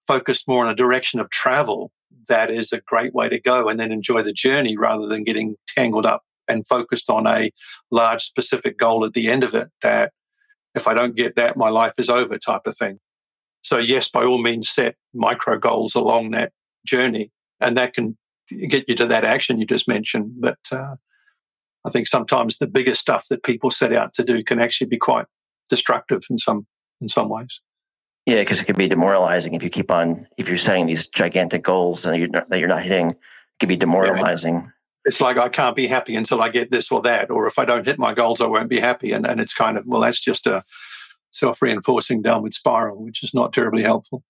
focused 0.08 0.48
more 0.48 0.66
on 0.66 0.72
a 0.72 0.76
direction 0.76 1.20
of 1.20 1.30
travel 1.30 1.92
that 2.28 2.50
is 2.50 2.72
a 2.72 2.82
great 2.82 3.14
way 3.14 3.30
to 3.30 3.40
go 3.40 3.68
and 3.68 3.80
then 3.80 3.92
enjoy 3.92 4.22
the 4.22 4.34
journey 4.34 4.78
rather 4.78 5.08
than 5.08 5.24
getting 5.24 5.56
tangled 5.68 6.06
up 6.06 6.24
and 6.48 6.66
focused 6.68 7.10
on 7.10 7.28
a 7.28 7.52
large 7.92 8.24
specific 8.24 8.78
goal 8.78 9.06
at 9.06 9.14
the 9.14 9.30
end 9.30 9.44
of 9.44 9.54
it 9.54 9.70
that 9.82 10.12
if 10.74 10.88
I 10.88 10.94
don't 10.94 11.16
get 11.16 11.36
that, 11.36 11.58
my 11.58 11.70
life 11.70 11.94
is 11.98 12.10
over 12.10 12.38
type 12.38 12.62
of 12.66 12.78
thing. 12.78 13.00
So, 13.62 13.80
yes, 13.80 14.10
by 14.10 14.24
all 14.24 14.38
means, 14.38 14.70
set 14.70 14.96
micro 15.14 15.58
goals 15.58 15.96
along 15.96 16.32
that 16.32 16.52
journey, 16.86 17.32
and 17.60 17.76
that 17.78 17.94
can 17.94 18.18
get 18.68 18.88
you 18.88 18.96
to 18.96 19.08
that 19.08 19.24
action 19.24 19.60
you 19.60 19.66
just 19.66 19.88
mentioned. 19.88 20.34
But 20.38 20.60
uh, 20.72 20.96
I 21.84 21.90
think 21.90 22.08
sometimes 22.08 22.58
the 22.58 22.68
bigger 22.68 22.94
stuff 22.94 23.26
that 23.30 23.44
people 23.44 23.72
set 23.72 23.94
out 23.94 24.14
to 24.16 24.24
do 24.24 24.44
can 24.44 24.60
actually 24.60 24.88
be 24.88 24.98
quite 24.98 25.26
destructive 25.70 26.24
in 26.30 26.38
some 26.38 26.68
in 27.02 27.10
some 27.10 27.30
ways. 27.30 27.62
Yeah, 28.26 28.38
because 28.38 28.60
it 28.60 28.66
could 28.66 28.78
be 28.78 28.88
demoralizing 28.88 29.54
if 29.54 29.62
you 29.62 29.70
keep 29.70 29.92
on 29.92 30.28
if 30.38 30.48
you're 30.48 30.58
setting 30.58 30.88
these 30.88 31.08
gigantic 31.08 31.64
goals 31.64 32.06
and 32.06 32.18
you're 32.18 32.28
not, 32.28 32.50
that 32.50 32.60
you're 32.60 32.68
not 32.68 32.82
hitting. 32.82 33.12
It 33.12 33.18
could 33.60 33.70
be 33.70 33.78
demoralizing. 33.78 34.56
Yeah. 34.56 34.68
It's 35.06 35.22
like 35.22 35.38
I 35.38 35.50
can't 35.50 35.76
be 35.76 35.86
happy 35.86 36.16
until 36.16 36.42
I 36.42 36.50
get 36.50 36.72
this 36.72 36.92
or 36.92 37.02
that, 37.04 37.30
or 37.30 37.46
if 37.46 37.60
I 37.60 37.66
don't 37.66 37.86
hit 37.86 38.00
my 38.00 38.16
goals, 38.16 38.42
I 38.42 38.48
won't 38.48 38.70
be 38.70 38.80
happy. 38.80 39.12
And 39.12 39.28
and 39.28 39.40
it's 39.40 39.54
kind 39.54 39.78
of 39.78 39.86
well, 39.86 40.02
that's 40.02 40.20
just 40.20 40.48
a 40.48 40.64
self 41.30 41.62
reinforcing 41.62 42.24
downward 42.24 42.56
spiral, 42.56 43.04
which 43.04 43.24
is 43.24 43.34
not 43.34 43.54
terribly 43.54 43.84
helpful. 43.84 44.24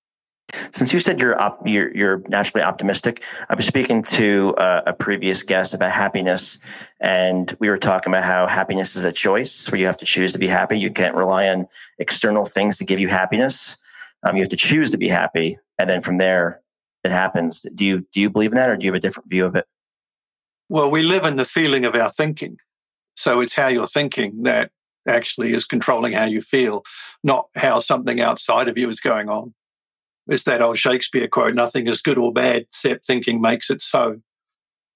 Since 0.74 0.94
you 0.94 1.00
said 1.00 1.20
you're 1.20 1.40
op- 1.40 1.66
you're, 1.66 1.96
you're 1.96 2.22
naturally 2.28 2.64
optimistic, 2.64 3.24
I 3.50 3.56
was 3.56 3.66
speaking 3.66 4.04
to 4.04 4.54
uh, 4.58 4.82
a 4.86 4.94
previous 4.94 5.42
guest 5.44 5.74
about 5.74 5.92
happiness, 5.92 6.60
and 7.00 7.56
we 7.60 7.70
were 7.70 7.78
talking 7.78 8.14
about 8.14 8.24
how 8.24 8.46
happiness 8.46 8.96
is 8.96 9.06
a 9.06 9.12
choice 9.12 9.72
where 9.72 9.80
you 9.80 9.86
have 9.88 9.98
to 9.98 10.06
choose 10.06 10.34
to 10.34 10.40
be 10.40 10.48
happy. 10.48 10.78
You 10.78 10.92
can't 10.92 11.16
rely 11.16 11.48
on 11.48 11.68
external 11.98 12.46
things 12.46 12.78
to 12.78 12.86
give 12.86 13.00
you 13.00 13.08
happiness. 13.08 13.78
Um, 14.26 14.36
you 14.36 14.42
have 14.42 14.50
to 14.50 14.58
choose 14.58 14.92
to 14.92 14.98
be 14.98 15.08
happy, 15.08 15.60
and 15.78 15.90
then 15.90 16.02
from 16.02 16.18
there, 16.18 16.62
it 17.04 17.12
happens. 17.12 17.66
Do 17.76 17.86
you 17.86 18.06
do 18.12 18.20
you 18.20 18.30
believe 18.30 18.52
in 18.52 18.56
that, 18.56 18.70
or 18.70 18.76
do 18.76 18.86
you 18.86 18.92
have 18.92 18.98
a 18.98 19.02
different 19.02 19.30
view 19.30 19.46
of 19.46 19.56
it? 19.56 19.66
Well, 20.68 20.90
we 20.90 21.04
live 21.04 21.26
in 21.26 21.36
the 21.36 21.46
feeling 21.46 21.86
of 21.86 21.96
our 21.96 22.10
thinking, 22.10 22.58
so 23.16 23.40
it's 23.40 23.54
how 23.54 23.68
you're 23.68 23.88
thinking 23.88 24.44
that 24.44 24.72
actually 25.08 25.54
is 25.54 25.64
controlling 25.66 26.14
how 26.14 26.26
you 26.26 26.42
feel, 26.42 26.84
not 27.24 27.48
how 27.56 27.80
something 27.80 28.20
outside 28.20 28.68
of 28.68 28.78
you 28.78 28.90
is 28.90 29.00
going 29.00 29.30
on. 29.30 29.54
It's 30.28 30.44
that 30.44 30.64
old 30.64 30.80
Shakespeare 30.80 31.28
quote: 31.28 31.54
"Nothing 31.54 31.88
is 31.88 32.02
good 32.02 32.18
or 32.18 32.34
bad, 32.34 32.64
except 32.64 33.06
thinking 33.06 33.40
makes 33.40 33.70
it 33.70 33.82
so." 33.84 34.22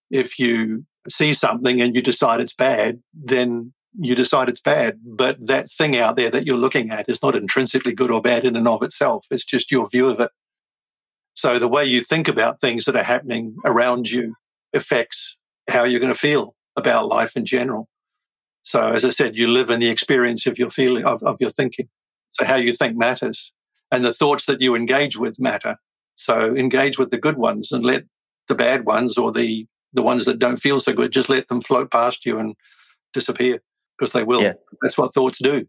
If 0.09 0.39
you 0.39 0.86
see 1.07 1.33
something 1.33 1.79
and 1.81 1.93
you 1.95 2.01
decide 2.01 2.41
it's 2.41 2.55
bad, 2.55 3.00
then 3.13 3.74
you 4.01 4.15
decide 4.15 4.50
it's 4.50 4.62
bad. 4.62 5.00
But 5.03 5.46
that 5.48 5.70
thing 5.70 5.98
out 5.98 6.15
there 6.15 6.29
that 6.29 6.46
you're 6.46 6.58
looking 6.58 6.89
at 6.89 7.10
is 7.10 7.22
not 7.22 7.36
intrinsically 7.36 7.94
good 7.94 8.12
or 8.12 8.22
bad 8.22 8.46
in 8.46 8.56
and 8.56 8.68
of 8.68 8.82
itself. 8.82 9.25
It's 9.29 9.46
just 9.46 9.72
your 9.72 9.89
view 9.89 10.10
of 10.10 10.20
it. 10.20 10.32
So 11.34 11.60
the 11.60 11.68
way 11.68 11.86
you 11.86 12.01
think 12.01 12.27
about 12.27 12.60
things 12.60 12.86
that 12.86 12.96
are 12.96 13.03
happening 13.03 13.56
around 13.65 14.10
you 14.10 14.36
affects 14.74 15.38
how 15.70 15.84
you're 15.84 16.00
going 16.00 16.13
to 16.13 16.20
feel 16.20 16.56
about 16.75 17.08
life 17.08 17.36
in 17.36 17.46
general. 17.46 17.89
So 18.63 18.88
as 18.88 19.03
I 19.03 19.10
said, 19.10 19.38
you 19.38 19.48
live 19.48 19.70
in 19.70 19.79
the 19.79 19.89
experience 19.89 20.46
of 20.46 20.58
your 20.58 20.70
feeling 20.70 21.06
of, 21.06 21.22
of 21.24 21.38
your 21.39 21.50
thinking. 21.50 21.89
So 22.32 22.46
how 22.46 22.56
you 22.56 22.74
think 22.74 22.98
matters. 22.98 23.51
And 23.91 24.06
the 24.06 24.13
thoughts 24.13 24.46
that 24.46 24.62
you 24.62 24.75
engage 24.75 25.18
with 25.18 25.39
matter. 25.39 25.77
So 26.15 26.56
engage 26.56 27.00
with 27.00 27.12
the 27.12 27.18
good 27.18 27.38
ones 27.38 27.72
and 27.72 27.86
let 27.86 28.03
the 28.48 28.56
bad 28.56 28.86
ones 28.86 29.18
or 29.18 29.32
the 29.32 29.65
the 29.91 30.03
ones 30.03 30.25
that 30.25 30.38
don't 30.38 30.58
feel 30.58 30.79
so 30.79 30.94
good, 30.94 31.12
just 31.12 31.29
let 31.29 31.48
them 31.48 31.62
float 31.62 31.89
past 31.89 32.24
you 32.24 32.38
and 32.38 32.56
disappear 33.12 33.60
because 34.00 34.13
they 34.13 34.24
will. 34.24 34.41
Yeah. 34.41 34.53
That's 34.82 34.98
what 34.98 35.13
thoughts 35.13 35.39
do. 35.41 35.68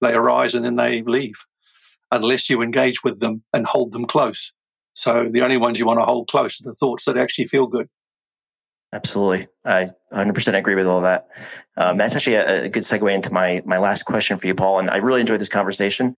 They 0.00 0.14
arise 0.14 0.54
and 0.54 0.64
then 0.64 0.76
they 0.76 1.02
leave 1.02 1.34
unless 2.10 2.48
you 2.48 2.62
engage 2.62 3.02
with 3.02 3.20
them 3.20 3.42
and 3.52 3.66
hold 3.66 3.92
them 3.92 4.06
close. 4.06 4.52
So 4.94 5.28
the 5.30 5.42
only 5.42 5.56
ones 5.56 5.78
you 5.78 5.86
want 5.86 5.98
to 5.98 6.04
hold 6.04 6.28
close 6.28 6.60
are 6.60 6.64
the 6.64 6.74
thoughts 6.74 7.06
that 7.06 7.16
actually 7.16 7.46
feel 7.46 7.66
good. 7.66 7.88
Absolutely. 8.92 9.48
I 9.64 9.88
100% 10.12 10.54
agree 10.54 10.74
with 10.74 10.86
all 10.86 11.00
that. 11.00 11.28
Um, 11.78 11.96
that's 11.96 12.14
actually 12.14 12.36
a, 12.36 12.64
a, 12.64 12.68
good 12.68 12.82
segue 12.82 13.12
into 13.12 13.32
my, 13.32 13.62
my 13.64 13.78
last 13.78 14.02
question 14.02 14.36
for 14.36 14.46
you, 14.46 14.54
Paul. 14.54 14.80
And 14.80 14.90
I 14.90 14.98
really 14.98 15.22
enjoyed 15.22 15.40
this 15.40 15.48
conversation. 15.48 16.14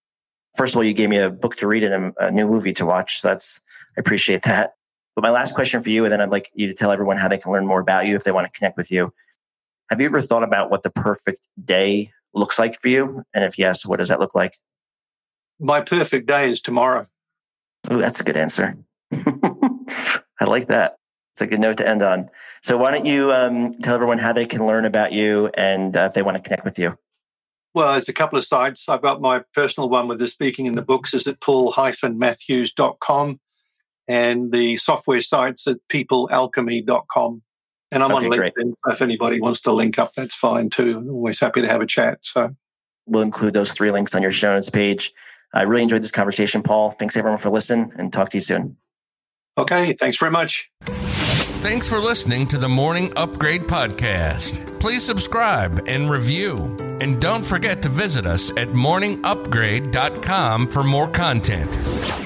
First 0.57 0.75
of 0.75 0.79
all, 0.79 0.85
you 0.85 0.93
gave 0.93 1.09
me 1.09 1.19
a 1.19 1.31
book 1.31 1.55
to 1.57 1.69
read 1.69 1.85
and 1.85 2.13
a, 2.19 2.27
a 2.27 2.31
new 2.33 2.49
movie 2.49 2.73
to 2.75 2.85
watch. 2.85 3.21
So 3.21 3.29
that's, 3.29 3.61
I 3.97 4.01
appreciate 4.01 4.43
that. 4.43 4.75
But 5.15 5.23
my 5.23 5.31
last 5.31 5.55
question 5.55 5.81
for 5.81 5.91
you, 5.91 6.05
and 6.05 6.13
then 6.13 6.21
I'd 6.21 6.31
like 6.31 6.51
you 6.55 6.67
to 6.67 6.75
tell 6.75 6.91
everyone 6.91 7.17
how 7.17 7.29
they 7.29 7.39
can 7.39 7.53
learn 7.53 7.65
more 7.67 7.79
about 7.79 8.07
you 8.07 8.17
if 8.17 8.25
they 8.25 8.33
want 8.33 8.53
to 8.53 8.59
connect 8.59 8.77
with 8.77 8.91
you. 8.91 9.13
Have 9.91 10.01
you 10.01 10.07
ever 10.07 10.21
thought 10.21 10.43
about 10.43 10.71
what 10.71 10.83
the 10.83 10.91
perfect 10.91 11.41
day 11.63 12.11
looks 12.33 12.59
like 12.59 12.81
for 12.81 12.89
you? 12.89 13.23
And 13.35 13.45
if 13.45 13.59
yes, 13.59 13.85
what 13.85 13.99
does 13.99 14.09
that 14.09 14.21
look 14.21 14.35
like? 14.35 14.59
My 15.61 15.81
perfect 15.81 16.27
day 16.27 16.51
is 16.51 16.61
tomorrow. 16.61 17.07
Oh, 17.89 17.99
that's 17.99 18.21
a 18.21 18.25
good 18.25 18.37
answer. 18.37 18.77
I 19.13 20.45
like 20.47 20.69
that. 20.69 20.97
It's 21.35 21.43
a 21.43 21.47
good 21.47 21.61
note 21.61 21.77
to 21.79 21.89
end 21.89 22.03
on. 22.03 22.31
So, 22.63 22.77
why 22.77 22.93
don't 22.93 23.07
you 23.07 23.33
um, 23.33 23.75
tell 23.83 23.95
everyone 23.95 24.19
how 24.19 24.33
they 24.33 24.47
can 24.47 24.67
learn 24.67 24.85
about 24.85 25.13
you 25.13 25.51
and 25.55 25.97
uh, 25.97 26.07
if 26.09 26.15
they 26.15 26.23
want 26.23 26.37
to 26.37 26.43
connect 26.43 26.65
with 26.65 26.79
you? 26.79 26.97
Well, 27.75 27.93
there's 27.93 28.09
a 28.09 28.13
couple 28.13 28.39
of 28.39 28.45
sites. 28.45 28.89
I've 28.89 29.03
got 29.03 29.21
my 29.21 29.43
personal 29.53 29.89
one 29.89 30.07
with 30.07 30.21
the 30.21 30.29
speaking 30.29 30.67
in 30.67 30.75
the 30.75 30.83
books 30.83 31.13
is 31.13 31.27
at 31.27 31.41
paul-matthews.com 31.41 33.41
and 34.07 34.53
the 34.53 34.77
software 34.77 35.21
sites 35.21 35.67
at 35.67 35.79
peoplealchemy.com. 35.89 37.43
And 37.95 38.03
I'm 38.03 38.13
okay, 38.13 38.27
on 38.27 38.33
LinkedIn. 38.33 38.75
Great. 38.83 38.89
If 38.89 39.01
anybody 39.01 39.41
wants 39.41 39.61
to 39.63 39.73
link 39.73 39.99
up, 39.99 40.13
that's 40.15 40.35
fine 40.35 40.69
too. 40.69 40.99
I'm 40.99 41.11
always 41.11 41.39
happy 41.39 41.63
to 41.63 41.69
have 41.69 41.81
a 41.81 41.87
chat. 41.87 42.19
So 42.23 42.55
we'll 43.07 43.23
include 43.23 43.55
those 43.55 43.73
three 43.73 43.93
links 43.93 44.15
on 44.15 44.23
your 44.23 44.33
show 44.33 44.53
notes 44.53 44.69
page. 44.69 45.13
I 45.55 45.63
really 45.63 45.85
enjoyed 45.85 46.03
this 46.03 46.11
conversation, 46.11 46.65
Paul. 46.65 46.91
Thanks 46.91 47.17
everyone 47.17 47.39
for 47.39 47.51
listening 47.51 47.93
and 47.97 48.13
talk 48.13 48.31
to 48.31 48.37
you 48.37 48.41
soon. 48.41 48.77
Okay. 49.57 49.93
Thanks 49.93 50.19
very 50.19 50.33
much. 50.33 50.69
Thanks 50.83 51.89
for 51.89 52.01
listening 52.01 52.49
to 52.49 52.59
the 52.59 52.69
Morning 52.69 53.13
Upgrade 53.17 53.63
Podcast. 53.63 54.81
Please 54.81 55.05
subscribe 55.05 55.85
and 55.87 56.11
review. 56.11 56.57
And 57.01 57.21
don't 57.21 57.45
forget 57.45 57.81
to 57.83 57.89
visit 57.89 58.27
us 58.27 58.51
at 58.51 58.69
morningupgrade.com 58.69 60.69
for 60.69 60.83
more 60.83 61.09
content. 61.09 62.24